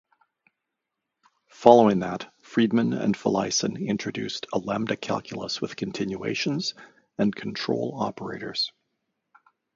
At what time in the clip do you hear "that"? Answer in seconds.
1.99-2.33